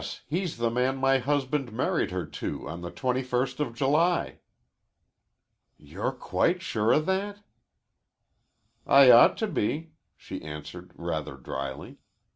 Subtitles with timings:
[0.25, 4.39] He's the man my husband married her to on the twenty first of July."
[5.77, 7.43] "You're quite sure of that?"
[8.87, 11.99] "I ought to be," she answered rather dryly.